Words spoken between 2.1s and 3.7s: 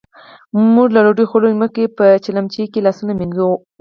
چیلیمچې کې لاسونه مينځو.